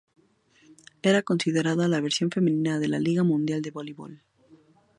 [1.03, 4.23] Era considerada la versión femenina de la Liga Mundial de Voleibol.